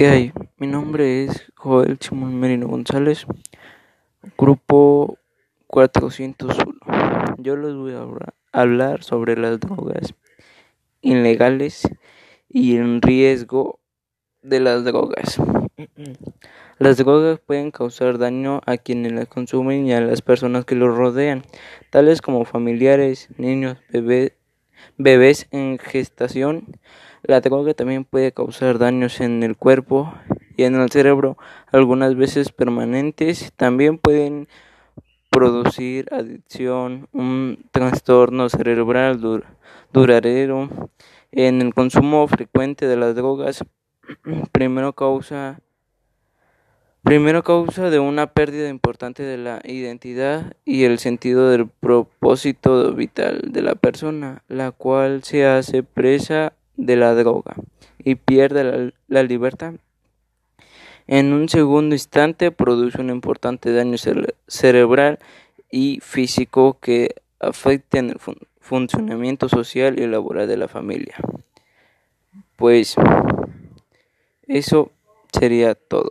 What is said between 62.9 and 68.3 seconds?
un importante daño cerebral y físico que afecta en el